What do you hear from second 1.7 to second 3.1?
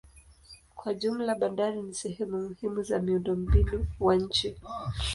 ni sehemu muhimu za